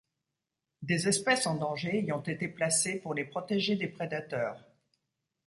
[0.81, 4.57] Des espèces en danger y ont été placées pour les protéger des prédateurs.